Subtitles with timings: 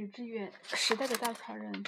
[0.00, 1.84] 许志远，时代的稻草人，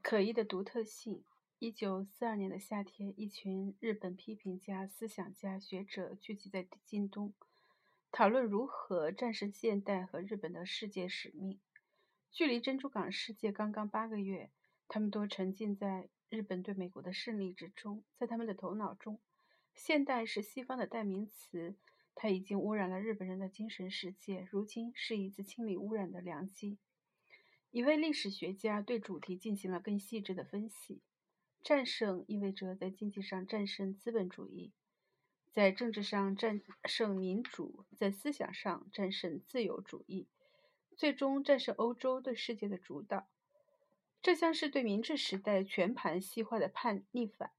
[0.00, 1.22] 可疑的独特性。
[1.58, 7.34] 一九四二年的夏天，一群日本批评家、思想家、学者聚集在京东，
[8.10, 11.60] 讨论如何战胜现代和日本的世界使命。
[12.30, 14.48] 距离珍珠港事件刚刚八个月，
[14.88, 18.02] 他们都沉浸在日本对美国的胜利之中。
[18.16, 19.20] 在他们的头脑中，
[19.74, 21.74] 现代是西方的代名词，
[22.14, 26.78] 它已经污染了日本人的精神世界，如今是一次清理污染的良机。
[27.72, 31.00] 一位历史学家对主题进行了更细致的分析。
[31.62, 34.72] 战胜意味着在经济上战胜资本主义，
[35.50, 40.26] 在政治上战胜民主，在思想上战胜自由主义，
[40.98, 43.26] 最终战胜欧洲对世界的主导。
[44.20, 47.52] 这将是对明治时代全盘西化的叛逆反。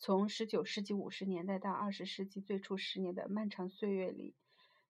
[0.00, 4.34] 从19世纪50年代到20世纪最初十年的漫长岁月里，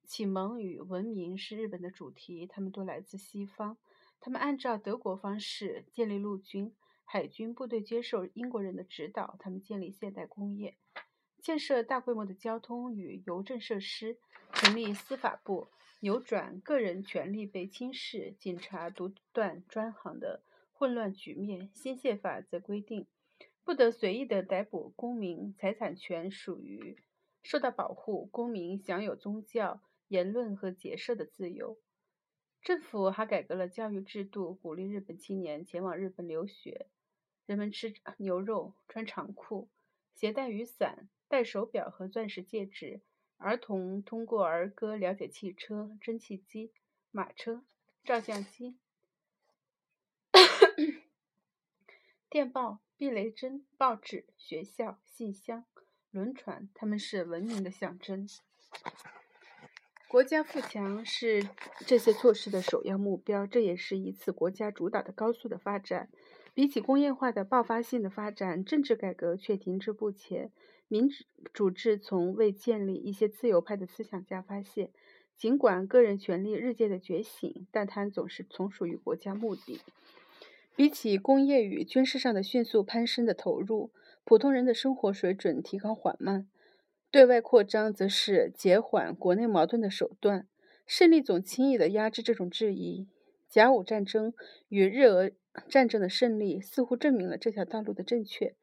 [0.07, 3.77] 启蒙与文明是日本的主题，他们都来自西方。
[4.21, 6.73] 他们按照德国方式建立陆军。
[7.13, 10.77] 海军部队接受英国人的指导，他们建立现代工业，
[11.43, 14.17] 建设大规模的交通与邮政设施，
[14.53, 15.67] 成立司法部，
[15.99, 21.69] 扭转个人权利被轻视、警察独断专行的混乱局面。
[21.75, 23.09] 新宪法则规定，
[23.65, 26.97] 不得随意的逮捕公民，财产权属于
[27.43, 31.77] 受到保护，公民享有宗教、言论和结社的自由。
[32.63, 36.87] 政府还改革了教育制度，鼓励日本青年前往日本留学。
[37.47, 39.69] 人们吃牛肉，穿长裤，
[40.15, 43.01] 携带雨伞，戴手表和钻石戒指。
[43.39, 46.71] 儿童通过儿歌了解汽车、蒸汽机、
[47.11, 47.65] 马车、
[48.05, 48.77] 照相机、
[52.29, 55.65] 电报、避雷针、报纸、学校、信箱、
[56.11, 58.29] 轮船，它们是文明的象征。
[60.11, 61.47] 国家富强是
[61.87, 66.09] 这些措施的首要目标，这也是一次国家主导的高速的发展。
[66.53, 70.51] 比起工业化的爆发性的发展，政治改革却停滞不前。
[70.89, 71.09] 民
[71.53, 74.91] 主制从未建立，一些自由派的思想家发现，
[75.37, 79.79] 尽管个人权利日渐的觉醒，但它总是从属于国家目的。
[80.75, 83.93] 比起工业与军事上的迅速攀升的投入，
[84.25, 86.49] 普通人的生活水准提高缓慢。
[87.11, 90.47] 对外扩张则是减缓国内矛盾的手段。
[90.87, 93.09] 胜利总轻易地压制这种质疑。
[93.49, 94.33] 甲午战争
[94.69, 95.31] 与日俄
[95.69, 98.55] 战争的胜利似乎证明了这条道路的正确。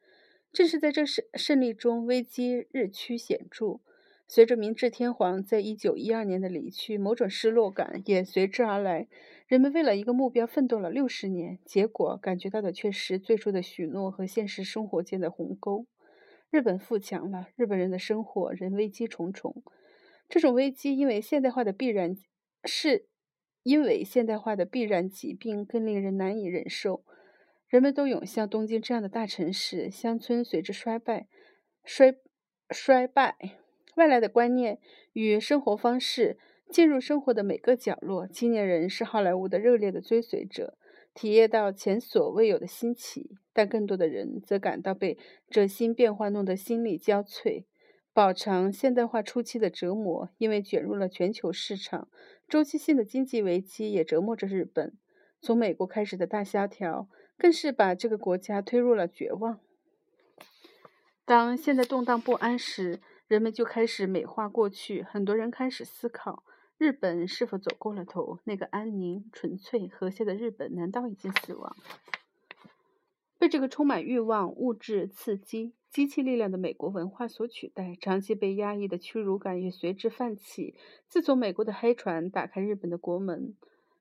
[0.50, 3.80] 正是在这胜胜利中，危机日趋显著。
[4.26, 9.08] 随着明治天皇在一九一二年的离去，某种失落感也随之而来。
[9.46, 15.86] 人们为了一个目标奋斗了六十年，结果感觉到的却是最初的许诺和现实生活间的鸿沟。
[16.50, 19.62] 日本富强了，日本人的生活仍危机重重。
[20.28, 22.16] 这种危机因为现代化的必然
[22.64, 23.06] 是。
[23.64, 27.04] 因为现代化的必然疾病更令人难以忍受，
[27.68, 31.26] 人们都涌向东京这样的大城市，乡村随之衰败、
[31.84, 32.14] 衰
[32.70, 33.36] 衰败。
[33.96, 34.78] 外来的观念
[35.12, 36.38] 与生活方式
[36.70, 38.26] 进入生活的每个角落。
[38.26, 40.78] 青年人是好莱坞的热烈的追随者，
[41.14, 45.18] 体验到前所未有的新奇；但更多的人则感到被
[45.50, 47.64] 这新变化弄得心力交瘁。
[48.12, 52.08] 饱尝现代化初期的折磨，因为卷入了全球市场。
[52.48, 54.96] 周期性的经济危机也折磨着日本。
[55.40, 59.60] 从美国开始的大萧条，更是把这个国家推入了绝望。
[61.24, 65.02] 当现在动荡不安时，人们就开始美化过去。
[65.02, 66.42] 很多人开始思考：
[66.78, 68.38] 日本是否走过了头？
[68.44, 71.76] 那个安宁、纯粹、和谐的日本，难道已经死亡？
[73.36, 75.74] 被这个充满欲望、物质刺激。
[75.90, 80.76] 机器力量的美国文化所取代，长期被压抑的屈辱感也随之泛起。
[81.08, 83.54] 自从美国的黑船打开日本的国门，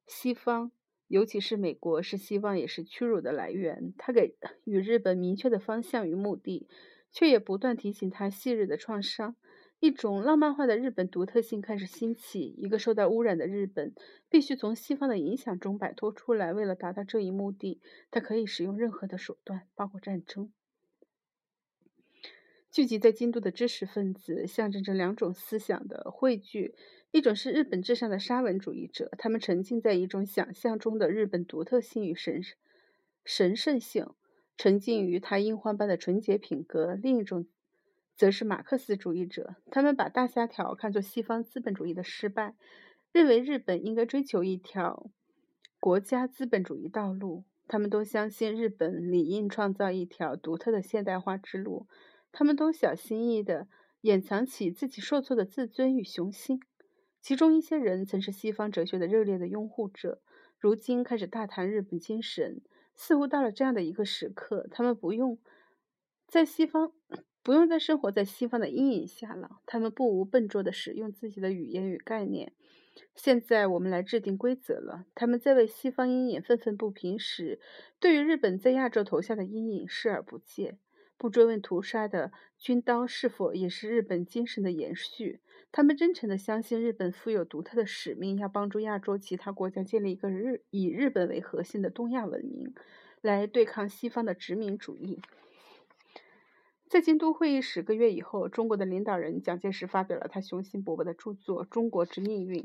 [0.06, 0.72] 西方，
[1.08, 3.94] 尤其是美国，是希望也是屈辱的来源。
[3.98, 6.68] 他给与日本明确的方向与目的，
[7.12, 9.36] 却也不断提醒他昔日的创伤。
[9.80, 12.56] 一种浪漫化的日本独特性开始兴起。
[12.58, 13.94] 一个受到污染的日本，
[14.30, 16.52] 必须从西方的影响中摆脱出来。
[16.52, 17.80] 为了达到这一目的，
[18.10, 20.52] 他可以使用任何的手段，包括战争。
[22.72, 26.76] 聚集在京都的知识分子，象征着两种思想的汇聚：
[27.12, 32.42] 一种是日本至上的沙文主义者，他们沉浸在一种想象中的日本独特性与神
[33.24, 34.08] 神圣性，
[34.58, 37.48] 沉浸于他樱花般的纯洁品格；另一种
[38.18, 42.56] 则是马克思主义者，他们把大萧条看作西方资本主义的失败，
[43.14, 45.12] 认为日本应该追求一条
[45.80, 47.46] 国家资本主义道路。
[47.68, 51.86] 他们都相信日本理应创造一条独特的现代化之路。
[52.32, 53.68] 他们都小心翼翼地
[54.02, 56.62] 掩藏起自己受挫的自尊与雄心。
[57.20, 60.22] 其中一些人曾是西方哲学的热烈的拥护者，
[60.58, 62.62] 如今开始大谈日本精神，
[62.96, 65.38] 似乎到了这样的一个时刻，他们不用
[66.26, 66.94] 在西方，
[67.48, 69.62] 不用再生活在西方的阴影下了。
[69.66, 72.52] 他们不无笨拙地使用自己的语言与概念。
[73.16, 75.06] 现在我们来制定规则了。
[75.16, 77.62] 他们在为西方阴影愤愤不平时，
[78.02, 80.78] 对于日本在亚洲投下的阴影视而不见，
[81.18, 85.40] 不追问屠杀的军刀是否也是日本精神的延续。
[85.72, 92.74] 他们真诚地相信，日本富有独特的使命，要帮助亚洲其他国家建立一个日以日本为核心的东亚文明，
[93.22, 95.22] 来对抗西方的殖民主义。
[96.90, 102.64] 在京都会议十个月以后，中国的领导人蒋介石发表了他雄心勃勃的著作《中国之命运》。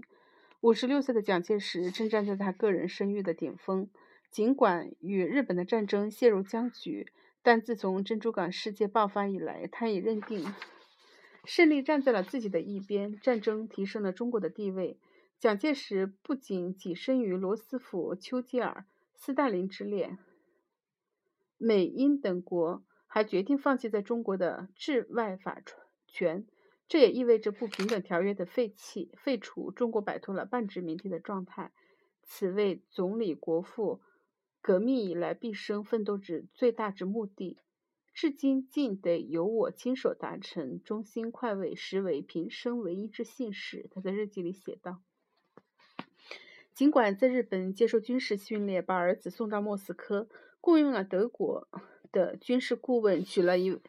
[0.60, 3.88] 五十六岁的蒋介石正站在他个人声誉的顶峰，
[4.30, 7.08] 尽管与日本的战争陷入僵局，
[7.42, 10.54] 但自从珍珠港事件爆发以来，他已认定。
[11.44, 14.96] 胜利站在了自己的一边，战争提升了中国的地位。
[15.40, 18.84] 蒋介石不仅跻身于罗斯福、丘吉尔、
[19.16, 20.16] 斯大林之列，
[21.58, 25.62] 美英等国，还决定放弃在中国的治外法
[26.06, 26.46] 权。
[26.88, 31.72] 这也意味着不平等条约的废弃、废除，中国摆脱了半殖民地的状态。
[32.22, 34.00] 此为总理国父
[34.62, 37.58] 革命以来毕生奋斗之最大之目的。
[38.14, 43.90] 至今竟得由我亲手达成，忠心快慰，实为平生唯一之幸事。
[43.90, 45.02] 他在日记里写道
[46.72, 50.30] ：“尽管在日本接受军事训练，把儿子送到莫斯科，
[50.62, 51.68] 雇佣了德国
[52.12, 53.80] 的军事顾问，娶了一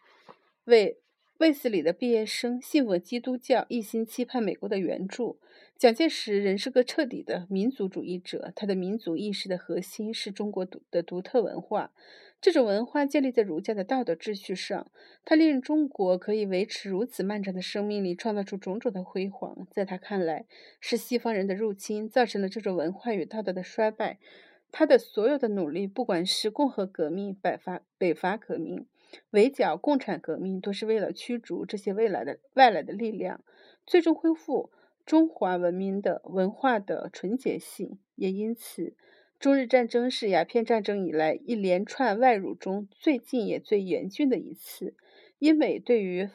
[0.64, 0.98] 位
[1.40, 5.38] 卫斯理的毕业生，信奉基督教，一心期盼美国的援助。
[5.78, 11.92] 蒋介石仍是个彻底的民族主义者，他的民族意识的核心是中国独的独特文化。”
[12.40, 14.92] 这种文化建立在儒家的道德秩序上，
[15.24, 19.66] 他令中国可以维持如此漫长的生命力，创造出种种的辉煌。
[19.72, 20.46] 在他看来，
[20.82, 24.20] 是西方人的入侵造成了这种文化与道德的衰败。
[24.74, 28.88] 他的所有的努力，不管是共和革命、北伐、北伐革命、
[29.30, 33.44] 围剿共产革命，都是为了驱逐这些未来的外来的力量，
[33.86, 34.72] 最终恢复
[35.06, 38.00] 中华文明的文化的纯洁性。
[38.16, 38.96] 也因此。
[39.40, 44.96] 中日战争是鸦片战争以来一连串外辱中最近也最严峻的一次。
[45.38, 46.30] 英美对于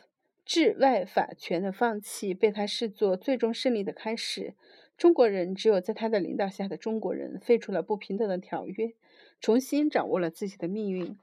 [0.44, 4.55] 治外法权的放弃，被他视作最终胜利的开始。
[4.99, 8.93] 中国人只有在他的领导下的中国人废除了不平等的条约，
[9.41, 11.17] 重新掌握了自己的命运。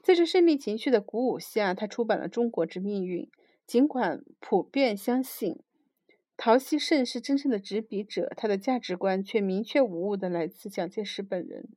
[0.00, 3.24] 在这胜利情绪的鼓舞下，他出版了《中国之命运》。
[3.66, 5.58] 尽管普遍相信。
[6.36, 11.68] 陶希圣是真正的执笔者，他的价值观却明确无误地来自蒋介石本人。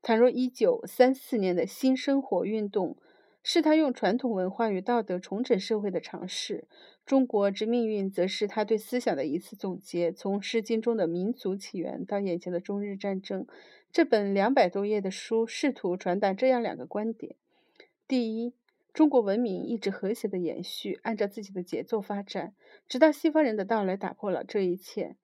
[0.00, 2.96] 倘若一九三四年的新生活运动
[3.50, 6.68] 是他用传统文化与道德重整社会的尝试，
[7.06, 10.12] 中国之命运则是他对思想的一次总结。
[10.12, 13.46] 从《诗经》中的民族起源到眼前的中日战争，
[13.90, 17.36] 这本两百多页的书试图传达这样两个观点：
[18.06, 18.52] 第一，
[18.92, 22.52] 中国文明一直和谐的延续，按照自己的节奏发展，
[22.86, 25.16] 直到西方人的到来打破了这一切。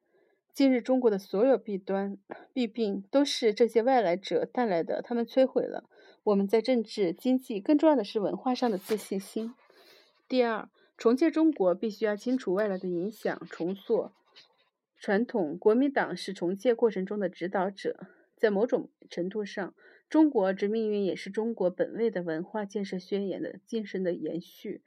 [0.54, 2.16] 今日中国的所有弊端、
[2.54, 5.90] 弊病都是这些外来者带来的，他们摧毁了
[6.24, 9.54] 我们在政治、经济，更重要的是文化上的自信心。
[10.26, 14.10] 第二，重建中国必须要清除外来的影响，重塑
[14.98, 15.58] 传统。
[15.58, 18.06] 国民党是重建过程中的指导者，
[18.36, 19.74] 在某种程度上。
[20.08, 24.82] 中国之命运也是中国本位的文化建设宣言的精神的延续。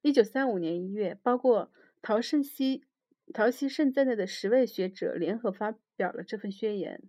[0.00, 1.70] 一九三五年一月，包括
[2.02, 2.82] 陶胜熙、
[3.32, 7.00] 陶希圣在内的十位学者联合发表了这份宣言。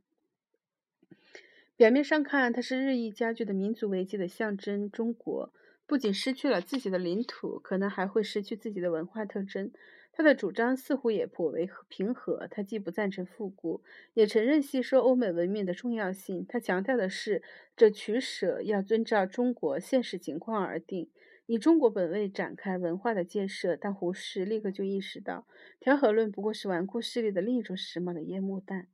[1.75, 4.89] 表面上看，它是日益加剧的民族危机的象征。
[4.91, 5.51] 中国
[5.87, 9.71] 不仅失去了自己的领土，可能还会失去自己的文化特征。
[10.11, 13.81] 他的主张似乎也颇为平和，他既不赞成复古，
[14.13, 16.45] 也承认吸收欧美文明的重要性。
[16.47, 17.41] 他强调的是，
[17.75, 21.09] 这取舍要遵照中国现实情况而定，
[21.47, 23.75] 以中国本位展开文化的建设。
[23.75, 25.47] 但胡适立刻就意识到，
[25.79, 28.87] 调和论不过是顽固势力的另一种时髦的烟幕弹。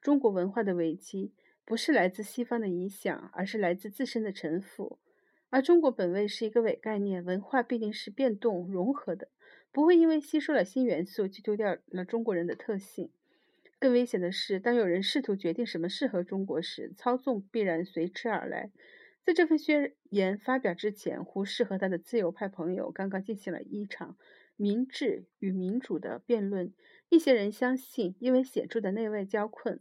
[0.00, 1.32] 中国文化的危机
[1.64, 4.98] 不是来自西方的影响，而是来自自身的臣服。
[5.50, 9.28] 而中国本位是一个伪概念，文化必定是变动融合的。
[9.70, 13.10] 不会因为吸收了新元素就丢掉了中国人的特性。
[13.78, 18.70] 更危险的是，当有人试图决定什么适合中国时，操纵必然随之而来。
[19.24, 24.16] 在这份宣言发表之前，胡适和他的自由派朋友刚刚进行了一场
[24.56, 26.72] 民治与民主的辩论。
[27.08, 29.80] 一些人相信，因为显著的内外交困，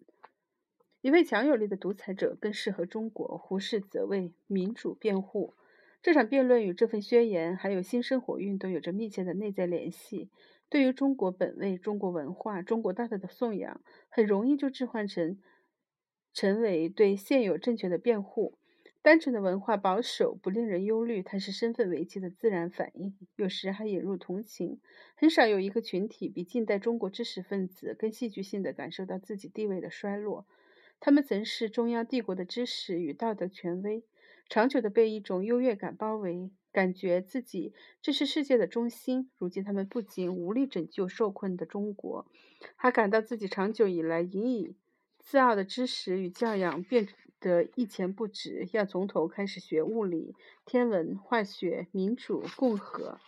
[1.02, 3.38] 一位强有力的独裁者更适合中国。
[3.38, 5.56] 胡适则为民主辩护。
[6.04, 10.30] 这场辩论与这份宣言，还有新生活运动有着密切的内在联系。
[10.70, 15.40] 对于中国本位、中国文化、中国道德的颂扬，很容易就置换成
[16.34, 18.58] 成为对现有政权的辩护。
[19.04, 24.80] 单纯的文化保守不令人忧虑，它是身份危机的自然反应，有时还引入同情。
[25.16, 30.46] 很少有一个群体比近代中国知识分子更戏剧性地感受到自己地位的衰落。
[31.02, 34.04] 他们曾是中央帝国的知识与道德权威，
[34.48, 39.30] 长久地被一种优越感包围，感觉自己这是世界的中心。
[39.38, 42.26] 如今，他们不仅无力拯救受困的中国，
[42.78, 44.76] 还感到自己长久以来引以
[45.18, 47.10] 自傲的知识与教养变。
[47.40, 53.20] 得一钱不值，要从头开始学物理、天文、化学、民主、共和、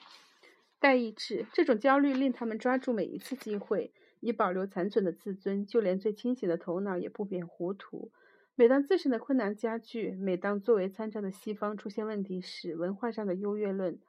[0.79, 1.47] 代议制。
[1.51, 3.91] 这种焦虑令他们抓住每一次机会，
[4.23, 5.65] 以保留残存的自尊。
[5.65, 8.11] 就连最清醒的头脑也不免糊涂。
[8.55, 13.99] 每当自身的困难加剧，每当作为参照的西方出现问题时，文化上的优越论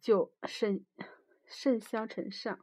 [0.00, 0.84] 就甚
[1.44, 2.58] 甚嚣尘上。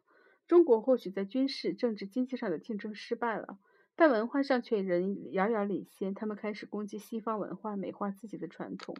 [0.47, 3.59] 中国或许在军事、政治、经济上的竞争失败了。
[3.95, 6.13] 但文化上却仍遥遥领先。
[6.13, 8.95] 他们开始攻击西方文化，美化自己的传统。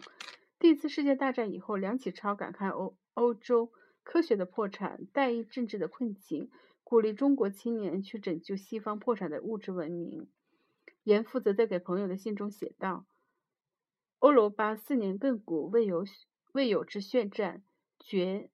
[0.59, 3.71] 第一次世界大战以后，梁启超感慨欧欧洲
[4.03, 6.49] 科学的破产、代议政治的困境，
[6.89, 10.27] 鼓励中国青年去拯救西方破产的物质文明。
[11.03, 13.05] 严复则在给朋友的信中写道
[14.17, 16.03] ：“欧罗巴四年亘古未有
[16.53, 17.61] 未有之血战，
[17.99, 18.49] 绝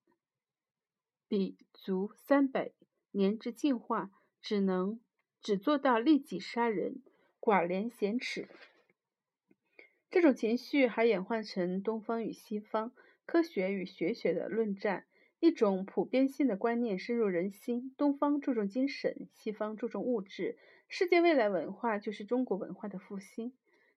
[1.30, 2.74] 彼足三百
[3.12, 4.12] 年之进化，
[4.42, 5.00] 只能。”
[5.42, 7.04] 只做到利己杀人，
[7.40, 8.50] 寡廉鲜耻。
[10.10, 12.92] 这种情绪还演化成东方与西方、
[13.28, 15.06] 科学与学学的论战。
[15.40, 20.58] 一种普遍性的观念深入人心：东方注重精神，西方注重物质。
[20.88, 23.54] 世界未来文化就是中国文化的复兴。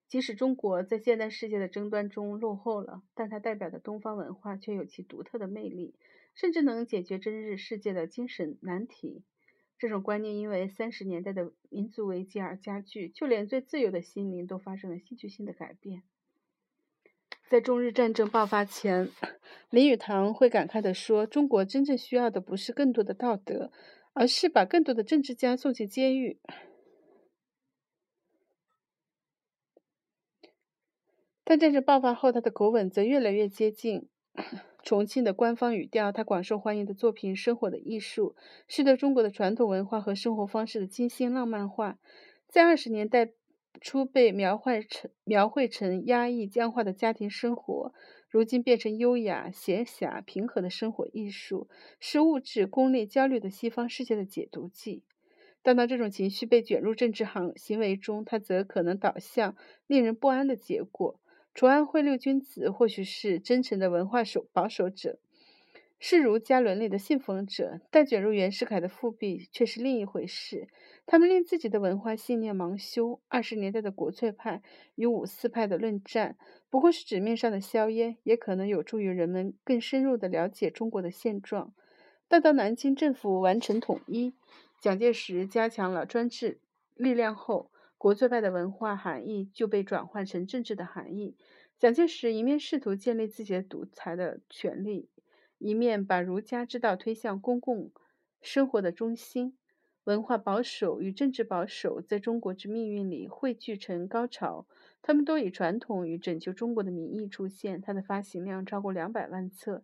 [0.07, 5.95] 即使中国在现代世界的争端中落后了，但它代表的东方文化却有其独特的魅力，
[6.33, 9.23] 甚至能解决今日世界的精神难题。
[9.77, 16.03] 这种观念因为三十年代的民族危机而加剧，就连最自由的心灵都发生了戏剧性的改变。
[17.49, 19.09] 在中日战争爆发前，
[19.71, 23.71] 林语堂会感慨地说：“中国真正需要的不是更多的道德，
[24.13, 26.39] 而是把更多的政治家送进监狱。”
[31.43, 34.07] 但战争爆发后，他的口吻则越来越接近。
[34.83, 38.35] 重庆的官方语调，他广受欢迎的作品《生活的艺术》，
[38.67, 41.97] 是对中国的传统文化和生活方式的精心浪漫化，
[42.47, 43.31] 在二十年代
[43.81, 47.93] 初被描绘成描绘成压抑僵化的家庭生活，
[48.29, 55.03] 如今变成优雅闲暇平和的生活艺术，是物质功利焦虑的西方世界的解毒剂。
[55.61, 59.55] 但当这种情绪被卷入政治行行为中，它则可能导向
[59.87, 61.19] 令人不安的结果。
[61.53, 65.19] 楚安徽六君子或许是真诚的文化守保守者，
[65.99, 70.69] 是儒家伦理的信奉者，但卷入袁世凯的复辟却是另一回事。
[71.05, 73.19] 他们令自己的文化信念盲修。
[73.27, 74.61] 二十年代的国粹派
[74.95, 76.37] 与五四派的论战，
[76.69, 81.73] 不过是纸面上的硝烟，也可能有助于人们更深入地了解中国的现状。
[82.29, 84.35] 但到南京政府完成统一，
[84.79, 86.59] 蒋介石加强了专制
[86.95, 91.35] 力量后，国粹派的文化含义就被转换成政治的含义。
[91.77, 95.09] 蒋介石一面试图建立自己的独裁的权利，
[95.59, 97.91] 一面把儒家之道推向公共
[98.41, 99.55] 生活的中心。
[100.05, 104.65] 文化保守与政治保守在中国之命运里汇聚成高潮。
[105.03, 107.79] 他们都以传统与拯救中国的名义出现。
[107.79, 109.83] 它的发行量超过两百万册。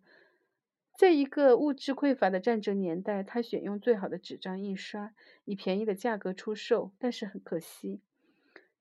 [0.98, 5.12] 在一个物质匮乏的战争年代，他选用最好的纸张印刷，
[5.44, 6.90] 以便宜的价格出售。
[6.98, 8.00] 但是很可惜，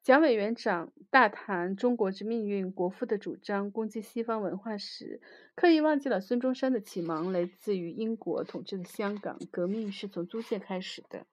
[0.05, 5.19] 蒋委员长大谈中国之命运、国父的主张、攻击西方文化时，
[5.55, 11.25] 刻意忘记了孙中山的启蒙来自于英国统治的香港，革命是从租界开始的。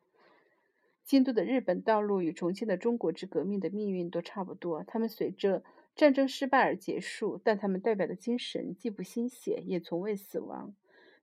[1.05, 5.63] 京都的日本道路与重庆的中国之革命的命运都差不多，他们随着。
[5.95, 10.75] 战争失败而结束，但他们代表的精神既不心血，也从未死亡。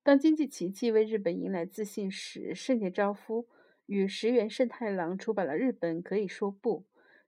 [0.04, 3.48] 当经济奇迹为日本迎来自信时，盛田昭夫
[3.88, 6.82] 与石原慎太郎出版了《日本可以说不》。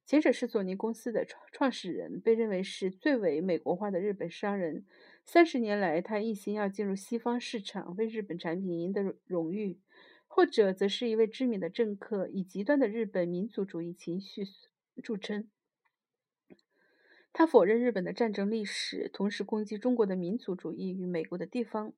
[0.05, 4.85] 前者是索尼公司的创创始人，被认为是最为美国化的日本商人。
[5.23, 9.77] 三十年来，他一心要进入西方市场，为日本产品赢得荣誉；
[10.27, 14.43] 或者则是一位知名的政客，以极端的日本民族主义情绪
[15.01, 15.47] 著称。
[17.31, 21.93] 他否认日本的战争历史，同时攻击中国的民族主义与美国的地方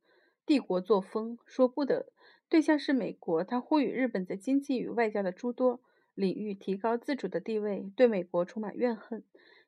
[0.45, 2.11] 帝国作风，说不得
[2.47, 3.43] 对象是美国。
[3.43, 5.81] 他呼吁日本在经济与外交的诸多
[6.13, 9.23] 领域提高自主的地位，对美国充满怨恨，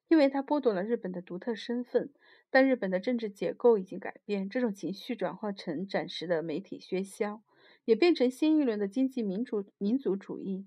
[0.08, 2.12] 因为他剥夺了日本的独特身份。
[2.50, 7.42] 但日本的政治结构已经改变，这种情绪转化成暂时的媒体喧嚣，
[7.84, 10.66] 也变成新一轮的经济民主民族主义。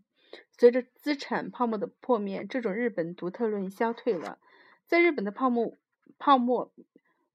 [0.50, 4.38] 随着资产泡沫的破灭，这种日本独特论消退了。
[4.86, 5.78] 在日本的泡沫
[6.18, 6.74] 泡沫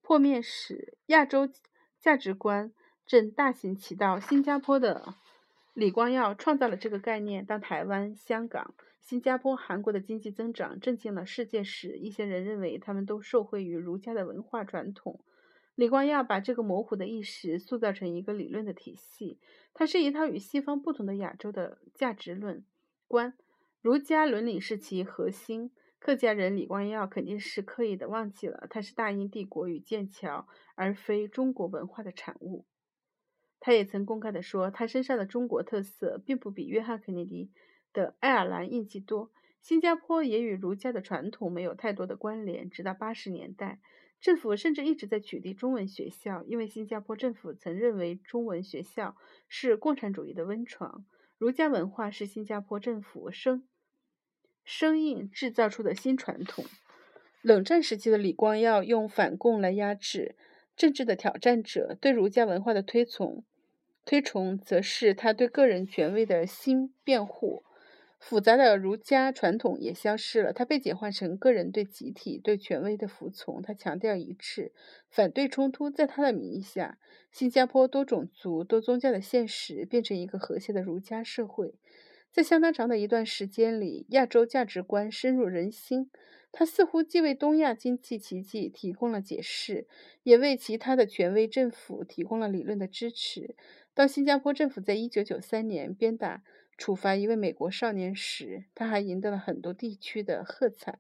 [0.01, 1.49] 破灭时，亚洲
[1.99, 2.71] 价值观
[3.07, 4.19] 正大行其道。
[4.19, 5.15] 新加坡的
[5.73, 7.45] 李光耀创造了这个概念。
[7.45, 15.19] 当台湾、香港、新加坡、韩国的经济增长震惊了世界时，一些人认为他们都受惠于儒家的文化传统。
[15.73, 19.39] 李光耀把这个模糊的意识塑造成一个理论的体系，
[19.73, 22.63] 它是一套与西方不同的亚洲的价值论
[23.07, 23.33] 观。
[23.81, 25.71] 儒家伦理是其核心。
[25.97, 32.65] 客家人李光耀肯定是刻意的忘记了，他是大英帝国与剑桥，而非中国文化的产物。
[33.65, 37.49] 他也曾公开地说，他身上的中国特色并不比约翰肯尼迪
[37.93, 39.31] 的爱尔兰印记多。
[39.61, 42.69] 新加坡也与儒家的传统没有太多的关联。
[42.69, 43.79] 直到八十年代。
[44.19, 49.17] 政府甚至一直在取缔中文学校，因为新加坡政府曾认为中文学校
[49.49, 51.05] 是共产主义的温床。
[51.37, 53.63] 儒家文化是新加坡政府生
[54.63, 56.63] 生硬制造出的新传统。
[57.41, 60.37] 冷战时期的李光耀用反共来压制
[60.77, 63.43] 政治的挑战者，对儒家文化的推崇
[64.05, 67.63] 推崇，则是他对个人权威的新辩护。
[68.19, 73.61] 复杂的儒家传统也消失了，它被简化成个人对集体、对权威的服从。
[73.61, 74.71] 他强调一致，
[75.09, 75.89] 反对冲突。
[75.89, 76.97] 在他的名义下，
[77.33, 81.75] 新加坡多种族、多宗教的现实变成一个和谐的儒家社会。
[82.31, 86.09] 在相当长的一段时间里，亚洲价值观深入人心。
[86.55, 89.87] 他似乎既为东亚经济奇迹提供了解释，
[90.21, 93.55] 也为其他的权威政府提供了理论的支持。
[93.93, 96.43] 当新加坡政府在1993年鞭打。
[96.75, 100.97] 处罚一位美国少年时，他还赢得了很多地区的喝彩。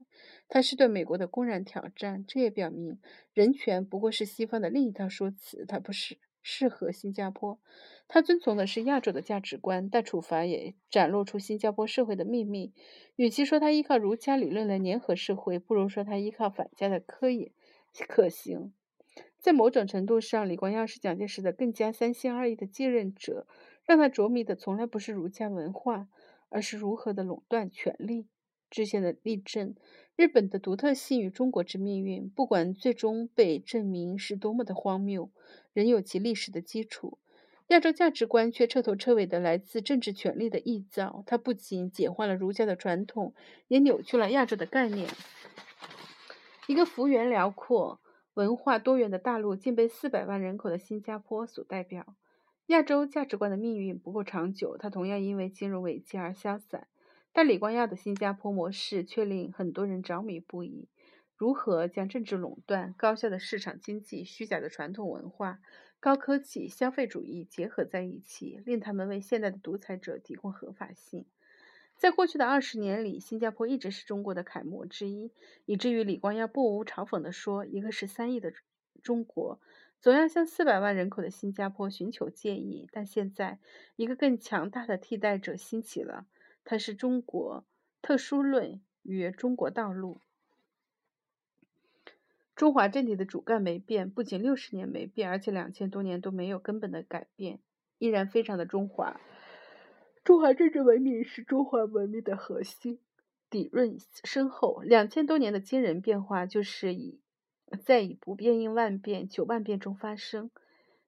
[0.47, 2.99] 他是对美国的公然挑战，这也表明
[3.33, 7.59] 人权不过是西方的另一套说辞，它不是适合新加坡。
[8.07, 12.71] 他遵从的是亚洲的价值观，但处罚也展露出新加坡社会的秘密。
[13.15, 17.51] 与其说他依靠儒家理论来粘合社会，不如说他依靠反家的科研
[18.07, 18.73] 可行。
[19.43, 23.45] 在某种程度上，李光耀是蒋介石的更加三心二意的继任者。
[23.85, 26.07] 让他着迷的从来不是儒家文化，
[26.47, 28.27] 而是如何的垄断权力。
[28.69, 29.75] 之前的例证，
[30.15, 35.29] 日本的独特性与中国之命运，不管最终被证明是多么的荒谬，
[35.73, 37.17] 仍有其历史的基础。
[37.67, 43.33] 亚洲价值观却彻头彻尾的来自政治权力的臆造，它不仅简化了儒家的传统，
[43.67, 45.09] 也扭曲了亚洲的概念。
[46.67, 47.99] 一个幅员辽阔、
[48.35, 52.15] 文化多元的大陆，竟被四百万人口的新加坡所代表。
[52.67, 56.87] 亚洲价值观的命运不够长久，它同样因为金融危机而消散。
[57.31, 60.87] 但李光耀的新加坡模式却令很多人着迷不已。
[61.35, 65.59] 如何将政治垄断、高效的市场经济、虚假的传统文化、
[65.99, 71.25] 高科技、消费主义结合在一起，令他们为现代的独裁者提供合法性？
[72.03, 75.31] 在过去的二十年里，新加坡一直是中国的楷模之一，
[75.63, 78.51] 以至于李光耀不无嘲讽地说：“一个十三亿的
[79.01, 79.61] 中国。”
[80.01, 83.57] 总要向四百万人口的新加坡寻求建议，但现在
[83.95, 86.25] 一个更强大的替代者兴起了，
[86.65, 87.65] 它是中国
[88.01, 90.19] 特殊论与中国道路。
[92.53, 97.61] 中华政体的主干没变，不仅六十年没变，而且两千多年都没有根本的改变，
[97.97, 99.21] 依然非常的中华。
[100.23, 102.99] 中华政治文明是中华文明的核心，
[103.49, 104.81] 底蕴深厚。
[104.81, 107.19] 两千多年的惊人变化，就是以。
[107.85, 110.51] 在以不变应万变、九万变中发生，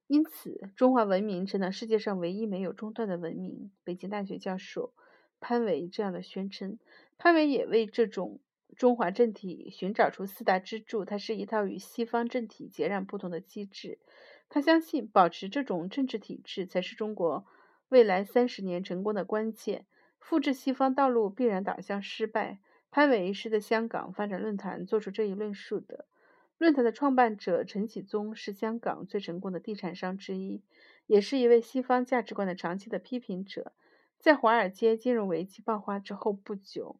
[0.06, 3.70] 因此中华文明成了世界上唯一没有中断的文明。
[3.84, 4.92] 北京大学教授
[5.40, 6.78] 潘维这样的宣称。
[7.16, 8.40] 潘维也为这种
[8.76, 13.98] 中华政体寻找出四大支柱，它是一套与西方政体截然不同的机制。
[14.48, 17.46] 他相信，保持这种政治体制才是中国
[17.88, 19.86] 未来三十年成功的关键。
[20.18, 22.58] 复制西方道路必然导向失败。
[22.90, 26.06] 潘伟是在香港发展论坛做出这一论述的。
[26.58, 30.62] 论坛的创办者陈启宗是香港最成功的地产商之一，
[31.06, 33.72] 也是一位西方价值观的长期的批评者。
[34.18, 36.96] 在华尔街金融危机爆发之后不久，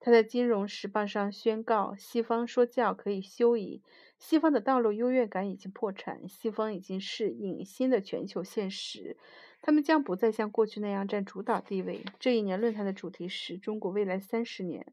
[0.00, 3.82] 他在《金融时报》上宣告：“西方说教可以休矣，
[4.18, 9.16] 西方的道路优越感已经破产，西方已经适应新的全球现实，
[9.66, 14.86] 他们将不再像过去那样占主导地位。”这一年论坛的主题是中国未来三十年，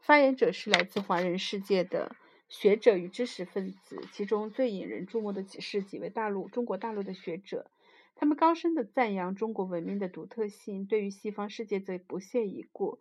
[0.00, 2.14] 发言者是来自华人世界的。
[2.46, 7.70] 学者与知识分子，其中最引人注目的是几位大陆、中国大陆的学者，
[8.16, 12.98] 他们高声的赞扬中国文明的独特性，对于西方世界则不屑一顾。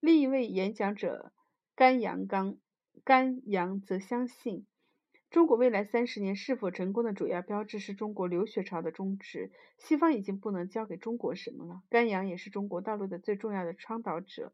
[0.00, 1.32] 另一位演讲者
[1.74, 2.58] 甘阳刚、
[3.02, 4.66] 甘阳则相信，
[5.30, 9.50] 中国未来三十年是否成功的主要标志是中国留学潮的终止。
[9.76, 11.82] 西方已经不能教给中国什么了。
[11.90, 14.52] 甘阳也是中国道路的最重要的倡导者。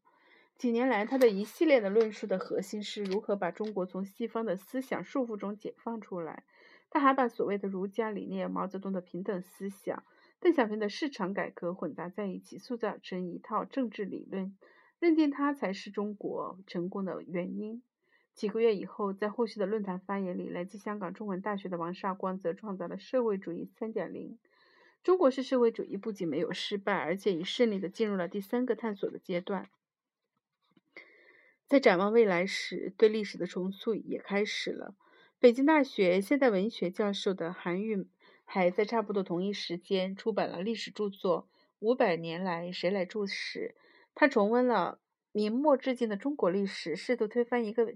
[0.59, 6.45] 几年来，他的一系列的论述的核心是如何把中国从西方的思想束缚中解放出来。
[6.91, 10.05] 他还把所谓的儒家理念、毛泽东的平等思想、
[10.41, 14.57] 邓小平的市场改革混杂在一起，塑造成一套政治理论，
[14.99, 17.83] 认定他才是中国成功的原因。
[18.35, 24.39] 几个月以后，在后续的论坛发言里，来自香港中文大学的王绍光则创造了社会主义三点零。
[25.03, 29.69] 中国式社会主义不仅没有失败，而且已顺利地进入了第三个探索的阶段。
[31.67, 34.95] 在展望未来时，对历史的重塑也开始了。
[35.39, 38.07] 北京大学现代文学教授的韩愈，
[38.45, 41.49] 还在差不多同一时间出版了历史著作
[41.81, 43.75] 《五百年来谁来注史》。
[44.15, 45.01] 他重温了
[45.33, 47.95] 明末至今的中国历史，试图推翻一个。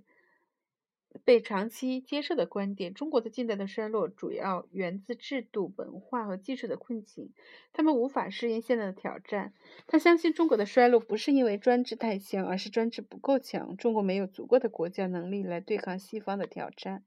[1.24, 7.32] 被长期接受的观点：中国的近代的衰落主要源自制度、文化和技术的困境，
[7.72, 9.52] 他们无法适应现在的挑战。
[9.86, 13.76] 他相信中国的衰落不是因为专制太强，而是专制不够强。
[13.76, 17.04] 中国没有足够的国家能力来对抗西方的挑战。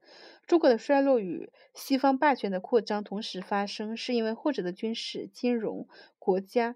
[0.47, 6.75] 中国的衰落与西方霸权的扩张同时发生，是因为或者的军事、金融、国家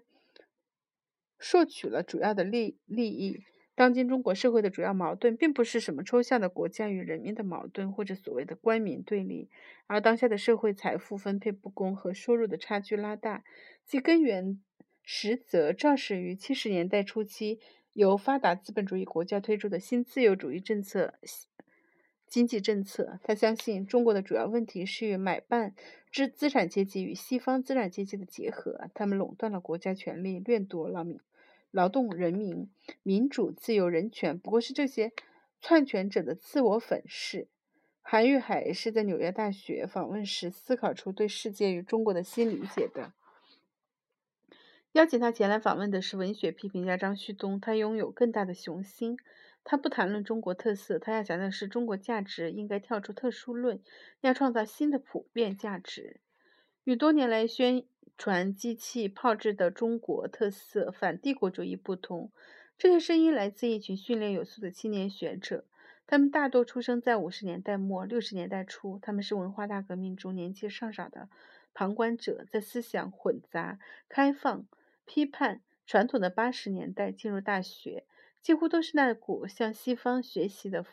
[1.38, 3.42] 获取了主要的利利益。
[3.76, 9.48] 当今中国社会的主要矛盾，并不是什么抽象的国家与人民的矛盾，或者所谓的官民对立，
[9.88, 13.42] 而当下的社会财富分配不公和收入的差距拉大，
[13.84, 14.60] 其根源
[15.02, 17.58] 实则肇始于七十年代初期
[17.92, 21.14] 由发达资本主义国家推出的新自由主义政策
[22.28, 23.18] 经济政策。
[23.24, 25.74] 他相信，中国的主要问题是与买办
[26.12, 31.18] 资资产阶级与西方资产阶级的结合，他们垄断了国家权力，掠夺了民。
[31.74, 32.70] 劳动人民、
[33.02, 35.12] 民主、自由、人权，不过是这些
[35.60, 37.48] 篡权者的自我粉饰。
[38.00, 43.12] 韩玉海是在纽约大学访问时思考出对世界与中国的新理解的。
[44.92, 49.18] 邀请他前来访问的是文学批评家张旭东，他拥有更大的雄心。
[49.64, 53.82] 他不谈论中国特色，他要讲的是中国价值应该跳出特殊论，
[54.20, 56.20] 要创造新的普遍价值。
[56.84, 57.84] 与多年来宣
[58.16, 62.30] 传机器炮制的中国特色反帝国主义不同，
[62.78, 65.64] 这些声音来自一群训练有素的青年学者，
[66.06, 71.28] 他们大多出生在五十年代末六十年代初，他们是文化大革命中年纪尚少的
[71.74, 74.64] 旁观者，在思想混杂、开放、
[75.04, 78.04] 批判传统的八十年代进入大学，
[78.40, 80.84] 几乎都是那股向西方学习的。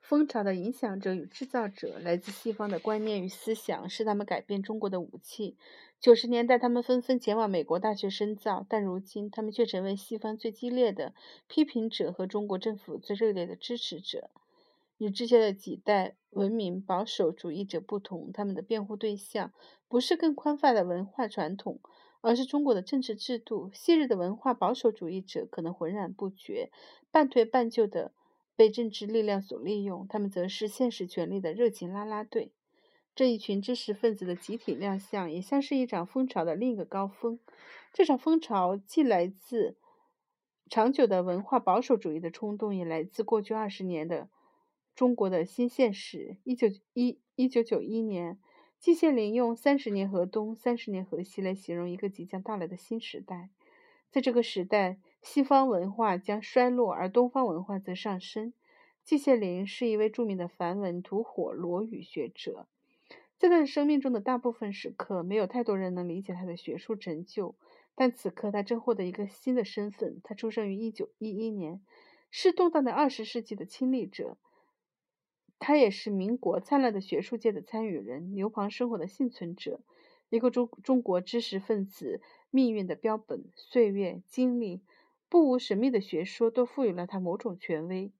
[0.00, 5.56] 风潮的影响者与制造者，来自西方的观念与思想，是他们改变中国的武器。
[6.00, 11.14] 九十年代，他们纷纷前往美国大学深造，但如今，他们却成为西方最激烈的
[11.48, 14.30] 批评者和中国政府最热烈的支持者。
[14.98, 19.52] 与之前的几代文明保守主义者不同，他们的辩护对象
[19.88, 21.80] 不是更宽泛的文化传统，
[22.20, 23.70] 而是中国的政治制度。
[23.72, 26.70] 昔日的文化保守主义者可能浑然不觉，
[27.10, 28.12] 半推半就的。
[28.54, 32.52] 被政治力量所利用，他们则是现实权力的热情拉拉队。
[33.16, 37.40] 这一群知识分子的集体亮相，也像是一场风潮的另一个高峰。
[37.94, 39.78] 这场风潮既来自
[40.68, 44.28] 长久的文化保守主义的冲动，也来自过去二十年的
[44.94, 46.36] 中国的新现实。
[46.44, 48.38] 一九一一九九一年，
[48.78, 53.48] 季羡林用“三十年河东，三十年河西”来形容一个即将到来的新时代。
[54.10, 58.52] 在这个时代，西方文化将衰落，而东方文化则上升。
[59.02, 62.68] 季羡林是一位著名的梵文吐火罗语学者，
[63.38, 67.54] 在他生命中的大部分时刻，没有太多人能理解他的学术成就。
[67.94, 70.20] 但此刻，他正获得一个新的身份。
[70.24, 71.80] 他出生于一九一一年，
[72.30, 74.38] 是动荡的二十世纪的亲历者。
[75.58, 79.80] 他也是民国灿烂的学术界的参与人，牛棚生活的幸存者，
[80.28, 82.20] 一个中中国知识分子。
[82.50, 84.82] 命运的标本，岁月、经历、
[85.28, 88.12] 不无神秘的学说，都赋予了他某种权威。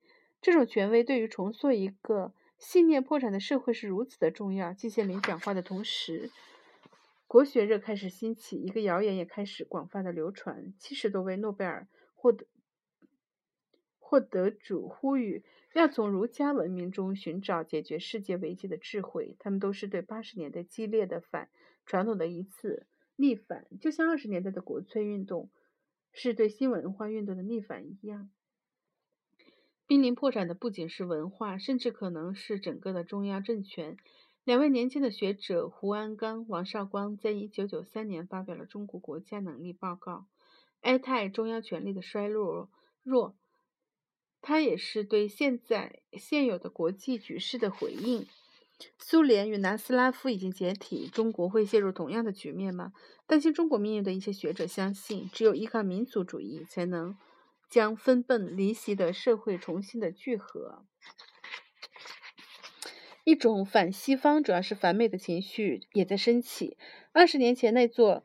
[0.43, 4.73] 这种权威对于重塑一个信念破产的社会是如此的重要。
[4.73, 6.31] 季羡林讲话的同时，
[7.27, 12.47] 国学热开始兴起，一个谣言也开始广泛的流传：七十多位诺贝尔获得
[13.99, 19.37] 获得主呼吁要从儒家文明中寻找解决世界危机的智慧。
[19.39, 21.51] 他们都是对八十年代激烈的反
[21.85, 22.87] 传统的一次。
[23.17, 25.51] 逆反，就像二十年代的国粹运动
[26.13, 28.31] 是对新文化运动的逆反一样。
[29.87, 33.97] 濒临破产的不仅是文化，甚至可能是整个的中央政权。
[34.45, 40.13] 两位年轻的学者胡鞍钢、王绍光在一九九三年发表了《中国国家能力报告》，
[40.81, 42.69] 哀叹中央权力的衰落。
[43.03, 43.37] 弱，
[44.41, 48.27] 它也是对现在现有的国际局势的回应。
[48.99, 52.93] 苏联与南斯拉夫已经解体，中国会陷入同样的局面吗？
[53.27, 57.17] 担心中国命运的一些学者相信，只有依靠民族主义，才能
[57.69, 60.85] 将分崩离析的社会重新的聚合。
[63.25, 66.79] 一种反西方，主要是反美的情绪也在升起。
[67.13, 68.25] 二十年前那座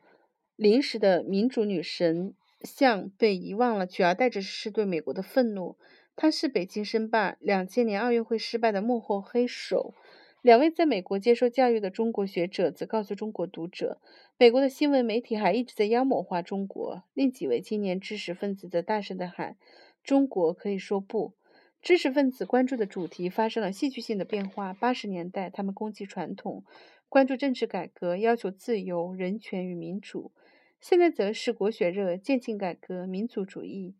[0.54, 5.76] 临时的民主女神像被遗忘了，取而代之是对美国的愤怒。
[6.14, 9.94] 他是北京申办两千年奥运会失败的幕后黑手。
[10.42, 14.00] 两位在美国接受教育的中国学者则告诉中国读者，
[14.36, 17.04] 美国的新闻媒体还一直在妖魔化中国。
[17.14, 19.56] 另几位青年知识分子则大声地喊
[20.02, 21.34] ：“中国可以说不。”
[21.80, 24.72] 知识分子关注的主题发生了戏剧性的变化。
[24.72, 26.64] 八十年代，他们攻击传统，
[27.08, 30.32] 关注政治改革，要求自由、人权与民主；
[30.80, 33.94] 现在则是国学热、渐进改革、民族主义。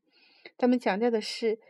[0.59, 1.61] 他们强调的是。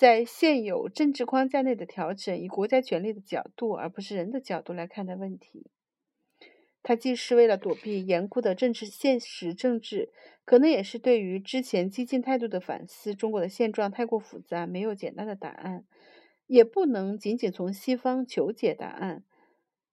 [0.00, 5.66] 在现有政治框架内的调整，以国家权力的角度，而不是人的角度来看待问题。
[6.82, 10.08] 它既是为了躲避严酷的政治现实政治，
[10.46, 13.14] 可能也是对于之前激进态度的反思。
[13.14, 15.84] 中国的现状太过复杂，没有简单的答案，
[16.46, 19.22] 也不能仅仅从西方求解答案。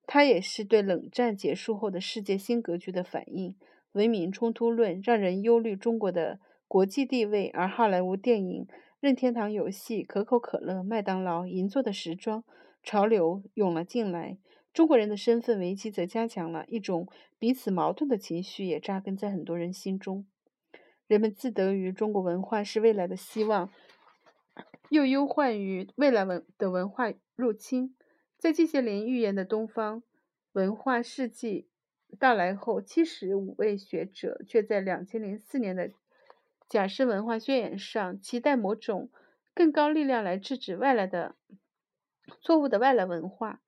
[0.05, 3.57] 它也是对冷战结束后的世界新格局的反应。
[3.91, 8.67] 文明冲突论让人忧虑中国的国际地位，而好莱坞电影。
[8.99, 12.43] 任天堂游戏、可口可乐、麦当劳、银座的时装
[12.81, 14.39] 潮流涌了进来，
[14.73, 17.07] 中国人的身份危机则加强了一种
[17.38, 20.25] 彼此矛盾的情绪，也扎根在很多人心中。
[21.05, 23.69] 人们自得于中国文化是未来的希望，
[24.89, 27.95] 又忧患于未来文的文化入侵。
[28.39, 30.01] 在季羡林预言的东方
[30.53, 31.67] 文化世纪
[32.17, 35.91] 到来后，七十五位学者却在两千零四年的。
[36.69, 39.10] 假设文化宣言上期待某种
[39.53, 41.36] 更高力量来制止外来的
[42.41, 43.62] 错误的外来文化，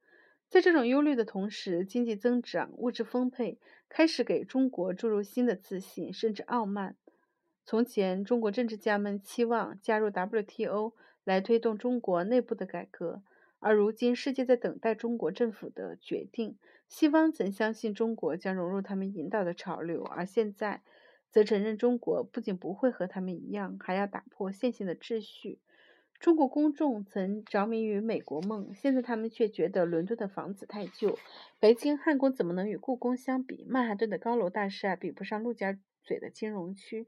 [0.49, 3.57] 在这种忧虑的同时，经济增长、物质丰沛
[3.87, 6.97] 开始给中国注入新的自信，甚至傲慢。
[7.65, 13.23] 从前，中国政治家们期望加入 WTO 来推动中国内部的改革，
[13.59, 16.57] 而如今世界在等待中国政府的决定。
[16.89, 20.81] 西方曾相信中国将融入他们引导的潮流，而现在。
[21.31, 25.59] 则承认中国不仅不会和他们一样，还要打破现行的秩序。
[26.19, 31.17] 中国公众曾着迷于美国梦，现在他们却觉得伦敦的房子太旧，
[31.59, 33.65] 北京汉宫怎么能与故宫相比？
[33.69, 37.07] 曼哈顿的高楼大厦比不上陆家嘴的金融区，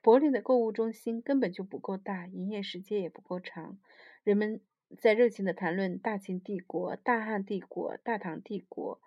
[0.00, 3.78] 柏林的购物中心根本就不够大，营业时间也不够长。
[4.22, 4.60] 人们
[4.96, 9.00] 在热情地谈论大秦帝国、大汉帝国、大唐帝国、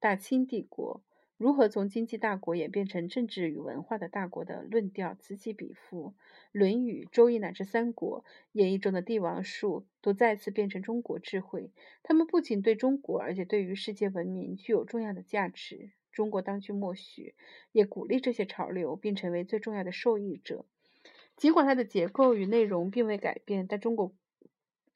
[0.00, 1.02] 大清帝国。
[1.36, 6.10] 如何从经济大国演变成政治与文化的大国的论调此起彼伏，
[6.52, 11.72] 《论语》《周易》乃至《三国》演义中的帝王术都再次变成中国智慧。
[12.04, 15.90] 他们不仅对中国，而且对于世界文明具有重要的价值。
[16.12, 17.34] 中国当局默许，
[17.72, 20.64] 也鼓励这些潮流，并成为最重要的受益者。
[21.36, 24.14] 尽管它的结构与内容并未改变，但中国，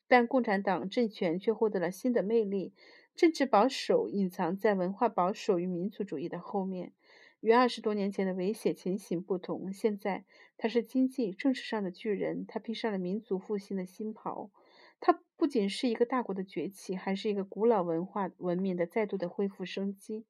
[0.07, 2.72] 但共产党政权却获得了新的魅力。
[3.18, 6.92] 政治保守隐藏在文化保守与民族主义的后面，
[7.40, 9.72] 与二十多年前的危险情形不同。
[9.72, 10.24] 现在
[10.57, 14.52] 他是经济、政治上的巨人，他披上了民族复兴的新袍。
[15.00, 20.24] 他不仅是一个大国的崛起，还是一个古老文化文明的再度的恢复生机。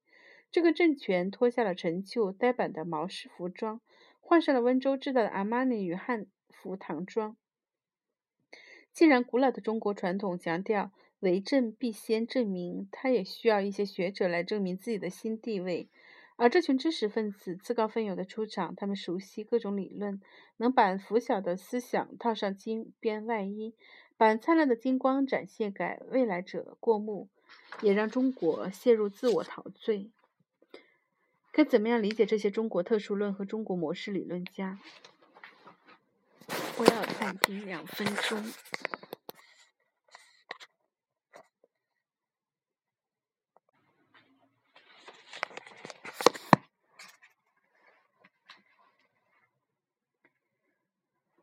[0.50, 3.82] 这个政权脱下了陈旧呆板的毛式服装，
[4.18, 7.36] 换上了温州制造的阿玛尼与汉服唐装。
[8.94, 10.90] 既然古老的中国传统强调。
[11.20, 15.88] 为政必先证明，他也需要一些学者来证明自己的新地位。
[16.36, 20.20] 而这群知识分子自告奋勇的出场，他们熟悉各种理论，
[20.58, 23.74] 能把拂晓的思想套上金边外衣，
[24.16, 27.28] 把灿烂的金光展现给未来者过目，
[27.82, 30.12] 也让中国陷入自我陶醉。
[31.50, 34.78] 该怎么样理解这些中国特殊论和中国模式理论家？
[36.78, 38.40] 我要暂停两分钟。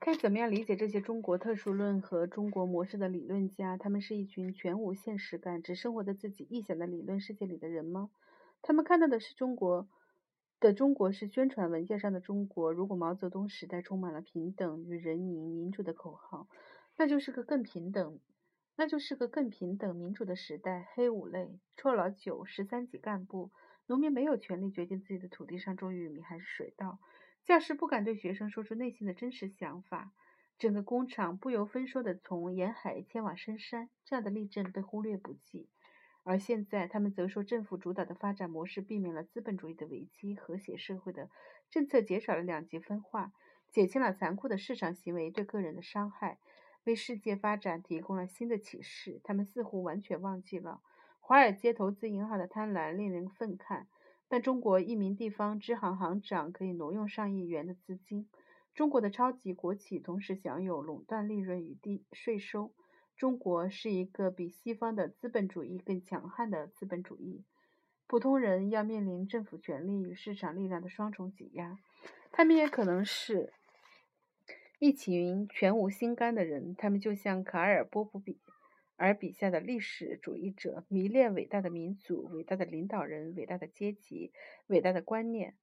[0.05, 3.75] 该怎么样理解这些中国特殊论和中国模式的理论家？
[3.75, 8.11] 他们是一群全无现实感、只生活在自己臆想的理论世界里的人吗？
[8.61, 9.87] 他们看到的是中国
[10.59, 12.71] 的中国是宣传文件上的中国。
[12.71, 16.47] 如果毛泽东时代充满了平等与人民、民主的口号，
[16.97, 18.19] 那就是个更平等、
[18.75, 20.87] 那就是个更平等、民主的时代。
[20.93, 23.49] 黑五类、臭老九、十三级干部、
[23.87, 26.99] 农民没有权利决定自己的土地上种玉米还是水稻。
[27.45, 30.11] 教师不敢对学生说出内心的真实想法，
[30.57, 35.69] 整个工厂不由分说地从沿海迁往深山，这样的例证被忽略不计。
[36.23, 41.29] 而现在，他们则说政府主导的发展模式避免了资本主义的危机，和谐社会的
[41.69, 43.31] 政策减少了两极分化，
[43.69, 46.39] 减轻了残酷的市场行为对个人的伤害，
[46.85, 49.21] 为世界发展提供了新的启示。
[49.23, 50.81] 他们似乎完全忘记了
[51.19, 53.85] 华尔街投资银行的贪婪令人愤慨，
[54.27, 58.27] 但中国一名地方支行行长可以挪用上亿元的资金。
[58.73, 62.73] 中国的超级国企同时享有垄断利润与低税收。
[63.15, 67.45] 中国是一个比西方的资本主义更强悍的资本主义。
[68.07, 71.79] 普通人要面临政府权力与市场力量的双重挤压。
[72.31, 73.53] 他们也可能是
[74.79, 76.75] 疫情全无心肝的人。
[76.75, 78.37] 他们就像卡尔·波普比
[78.97, 84.31] 而笔下的历史主义者，迷恋伟大的民族、伟大的领导人、伟大的阶级、
[84.67, 85.55] 伟大的观念。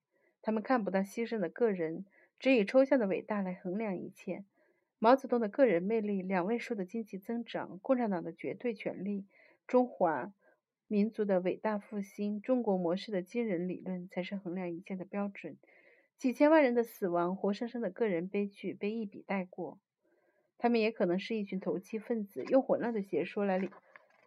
[0.43, 2.05] 他们看不到牺牲的个人，
[2.39, 4.45] 只以抽象的伟大来衡量一切。
[4.99, 9.25] 毛泽东的个人魅力、两位数的经济增长、共产党的绝对权力、
[9.67, 10.33] 中华
[10.87, 15.57] 民族的伟大复兴、中国模式的惊人理论，才是衡量一切的标准。
[16.19, 19.81] 几千万人的死亡、活生生的个人悲剧被一笔带过。
[20.63, 23.69] 他们也可能是一群投机分子，用混乱的邪说来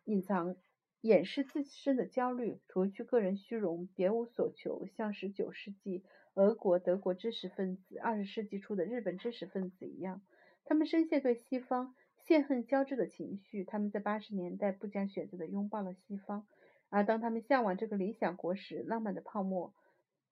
[0.03, 0.57] 隐藏、
[0.99, 10.21] 掩饰自身的焦虑，除去个人虚荣，别无所求，像十九世纪俄国、德国知识分子、二十世纪初的日本知识分子一样。
[10.65, 16.45] 他们深陷对西方陷恨交织的情绪，他们在八十年代不加选择地拥抱了西方，
[16.89, 19.73] 而当他们向往这个理想国时，浪漫的泡沫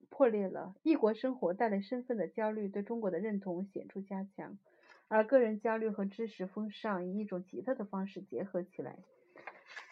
[0.10, 0.76] 破裂了。
[0.84, 4.58] 异国生活带来身份的焦虑，对中国的认同显著加强，
[5.14, 8.98] 而个人焦虑和知识风尚以一种奇特的方式结合起来。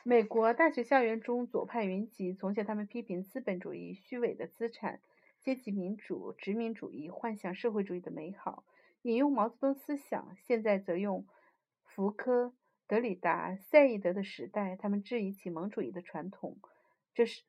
[0.04, 5.00] 美国大学校园中左派云集，从前他们批评资本主义虚伪的资产
[5.40, 8.66] 阶级民主、殖民主义，幻想社会主义的美好。
[9.04, 11.28] 引用毛泽东思想，现在则用
[11.84, 12.56] 福柯、
[12.88, 16.58] 德里达、赛义德的时代，他们质疑启蒙主义的传统。
[17.14, 17.44] 这是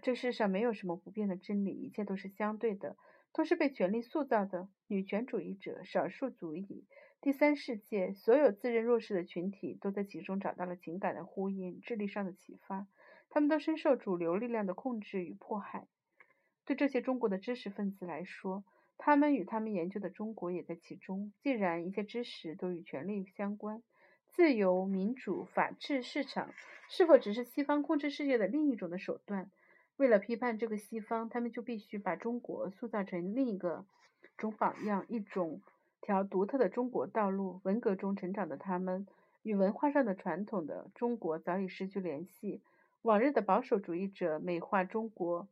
[0.00, 2.96] 这世上没有什么不变的真理，一切都是相对的，
[3.32, 4.68] 都是被权力塑造的。
[4.86, 6.84] 女权主义者、少数族裔、
[7.22, 12.86] 第三世界，所有自认弱势的群体，都在其中找到了情感的呼应、智力上的启发。
[13.28, 15.86] 他们都深受主流力量的控制与迫害。
[16.64, 18.64] 对这些中国的知识分子来说，
[18.96, 21.32] 他们与他们研究的中国也在其中。
[21.42, 23.82] 既然一切知识都与权力相关，
[24.30, 26.54] 自由、民主、法治、市场
[26.88, 29.50] 是否只是西方控制世界的另一种的手段？
[29.96, 33.84] 为了批判这个西方，他们就必须把中国塑造成另一个
[34.38, 35.60] 种榜样，一种
[36.10, 37.60] 条独特的中国道路。
[37.62, 39.06] 文革中成长的他们，
[39.44, 42.60] 与文化上的传统的中国早已失去联系。
[43.02, 45.46] 往日的保守主义者美化中国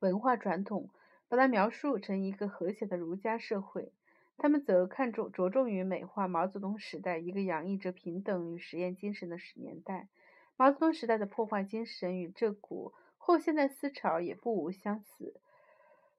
[0.00, 0.90] 文化传统。
[1.26, 3.90] 把它描述成一个和谐的儒家社会，
[4.36, 10.06] 他们则看重着重于美化毛泽东时代一个洋溢着平等与实验精神的年代。
[10.56, 15.34] 毛泽东时代的破坏精神与这股后现代思潮也不无相似。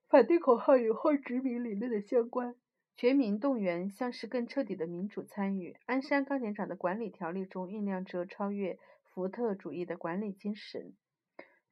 [0.09, 2.55] 反对口号与后殖民理论的相关。
[2.97, 5.75] 全民动员像是更彻底的民主参与。
[5.85, 10.93] 鞍山钢铁厂的管理条例中酝酿着超越福特主义的管理精神。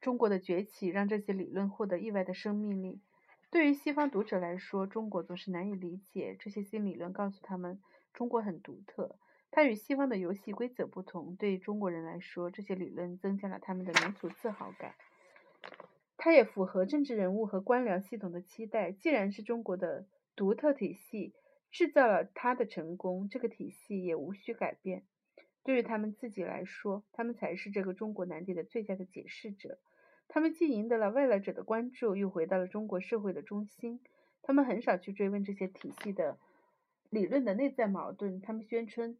[0.01, 2.99] 中国的崛起让这些理论获得意外的生命力。
[3.49, 6.35] 对于西方读者来说，中国总是难以理解。
[6.37, 7.79] 这些新理论告诉他们，
[8.13, 9.15] 中国很独特，
[9.49, 11.37] 它与西方的游戏规则不同。
[11.37, 14.95] 对于中国人来说，这些理论增加了他们的民族自豪感。
[16.17, 18.91] 它也符合政治人物和官僚系统的期待。
[18.91, 21.33] 既然是中国的独特体系
[21.71, 25.03] 制造了它的成功，这个体系也无需改变。
[25.63, 29.79] 对于他们自己来说，他们才是这个中国难题的最佳的解释者。
[30.27, 33.99] 他们既赢得了外来者的关注，又回到了中国社会的中心。
[34.41, 36.37] 他们很少去追问这些体系的
[37.09, 38.41] 理论的内在矛盾。
[38.41, 39.17] 他们宣称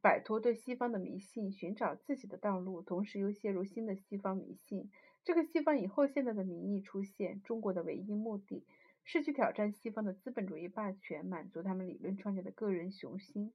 [0.00, 4.90] 摆脱对西方的迷信，寻找自己的道路，同时又陷入新的西方迷信。
[5.22, 7.40] 这个西方以后现代的名义出现。
[7.42, 8.64] 中国的唯一目的
[9.08, 13.52] 是去挑战西方的资本主义霸权，满足他们理论创建的个人雄心。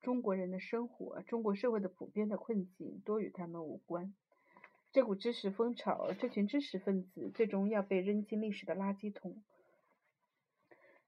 [0.00, 4.14] 中国人的生活，中国社会的普遍的困境，多与他们无关。
[4.92, 9.42] 这股知识风潮，这群知识分子最终要被扔进历史的垃圾桶，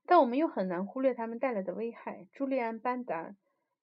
[0.05, 2.27] 但我们又很难忽略他们带来的危害。
[2.33, 3.37] 朱利安·班达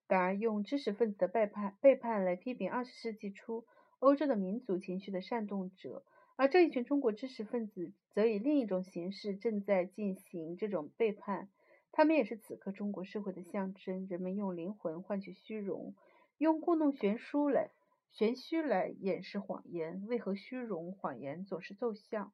[0.06, 3.66] 达用知识分子的背叛背叛来批评二十世纪初
[4.00, 6.04] 欧洲的民族情绪的煽动者，
[6.38, 11.50] 而这一群中国知识分子则以另一种形式正在进行这种背叛。
[11.92, 14.06] 他们也是此刻中国社会的象征。
[14.08, 15.96] 人们用灵魂换取虚荣，
[16.38, 17.72] 用故弄玄虚来。
[18.12, 22.32] 玄虚来掩饰谎言，为何虚荣谎言总是奏效？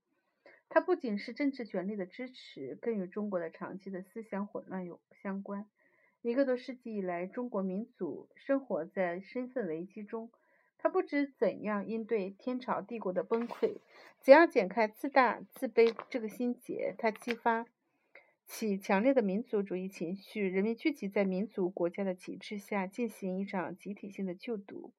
[0.67, 5.65] 它不仅是政治权力的支持，更与中国的长期的思想混乱有相关。
[6.21, 10.29] 一个多世纪以来，中国民族生活在身份危机中，
[10.83, 13.77] 他不知怎样应对天朝帝国的崩溃，
[14.19, 16.93] 怎样剪开自大自卑这个心结。
[16.97, 17.65] 他激发
[18.45, 24.91] 起强烈的民族主义情绪，人民聚集在民族国家的旗帜下，进行一场集体性的救毒。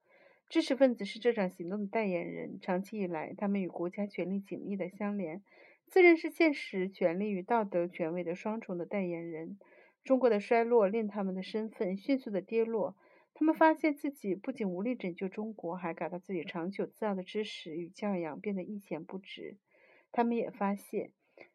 [0.49, 5.43] 知识分子是这场行动的代言人，长期以来，他们与国家权力紧密的相连，
[5.87, 9.59] 自认是现实权力与道德权威的双重的代言人。
[10.03, 12.97] 中国的衰落令他们的身份迅速的跌落。
[13.35, 19.57] 他们发现自己不仅无力拯救中国，还感到自己长久自傲的知识与教养变得一钱不值。
[20.12, 21.11] 他们也发现，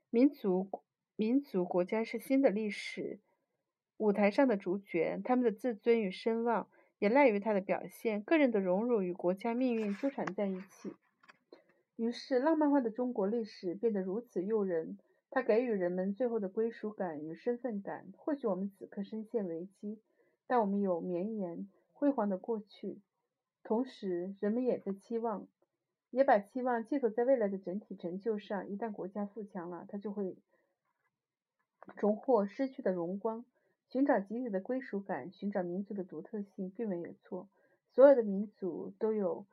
[0.10, 0.70] 民族、
[1.16, 3.20] 民族国家是新的历史
[3.96, 6.70] 舞台上的主角，他们的自尊与声望
[7.00, 8.22] 也赖于他的表现。
[8.22, 10.94] 个人的荣辱与国家命运纠缠在一起。
[11.96, 14.98] 于是，浪漫化的中国历史变得如此诱人，
[15.32, 18.12] 它给予人们最后的归属感与身份感。
[18.18, 20.00] 或许我们此刻深陷危机。
[20.50, 22.98] 但我们有绵延辉煌的过去，
[23.62, 25.48] 同时人们也在期望，
[26.10, 28.68] 也把期望寄托在未来的整体成就上。
[28.68, 30.36] 一旦国家富强了，它就会
[31.98, 33.46] 重获失去的荣光。
[33.90, 37.48] 寻找集体的归属感，寻找民族的独特性，并没有错。
[37.94, 39.46] 所有的民族都有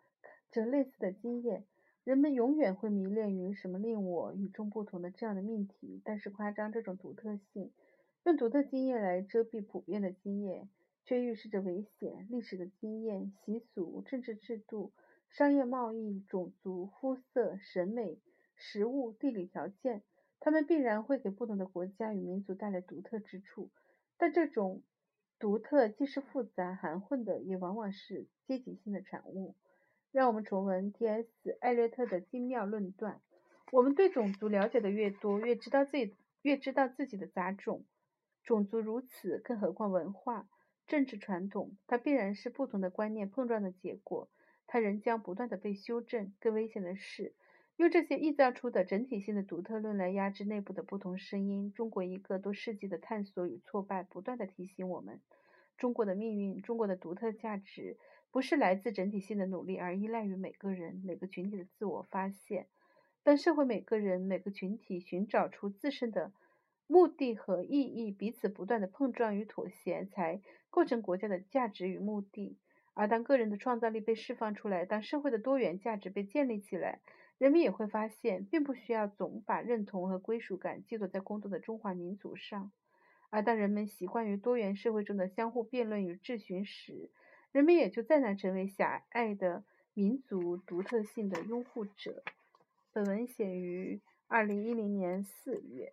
[0.50, 1.66] 着类似的经验。
[2.04, 7.70] 人们永远会迷恋于什么令我与众不同的这样的命题，但是夸张这种独特性，
[8.24, 10.70] 用独特经验来遮蔽普遍的经验。
[11.06, 12.26] 却预示着危险。
[12.28, 14.92] 历史的经验、习俗、政治制度、
[15.30, 18.18] 商业贸易、种族、肤色、审美、
[18.56, 20.02] 食物、地理条件，
[20.40, 23.70] 它们必然会给不同的国家与民族带来独特之处。
[24.18, 24.82] 但这种
[25.38, 29.54] 独特既是复杂含混的，也往往是阶级性的产物。
[30.10, 31.28] 让我们重温 T.S.
[31.60, 33.20] 艾略特的精妙论断：
[33.70, 37.84] 我们对种族了解的越多，越知道自己越知道自己的杂种。
[38.42, 40.48] 种族如此，更何况文化？
[40.86, 44.28] 政治传统，它必然是不同的观念碰撞的结果，
[44.66, 46.32] 它仍将不断的被修正。
[46.40, 47.34] 更危险的是，
[47.76, 51.72] 用这些臆造出的整体性的独特论来压制内部的不同声音。
[51.72, 55.20] 中国一个多世纪的探索与挫败，不断的提醒我们，
[55.76, 57.98] 中国的命运，中国的独特价值，
[58.30, 62.68] 不是来自整体性的努力，而依赖于每个人、每个群体的自我发现。
[63.24, 66.32] 当社会每个人、每个群体寻找出自身的
[66.86, 72.56] 目的和意义，彼此不断的碰撞与妥协，才构成国家的价值与目的。
[72.94, 77.00] 而当个人的创造力被释放出来，当社会的多元价值被建立起来，
[77.38, 82.72] 人们也会发现，并不需要总把认同和归属感寄托在工作的中华民族上。
[83.28, 87.10] 而当人们习惯于多元社会中的相互辩论与质询时，
[87.52, 92.22] 人们也就再难成为狭隘的民族独特性的拥护者。
[92.92, 95.92] 本文写于二零一零年四月。